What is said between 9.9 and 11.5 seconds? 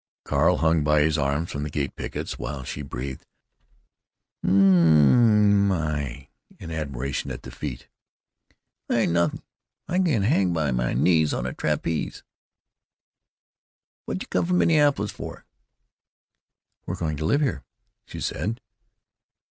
can hang by my knees on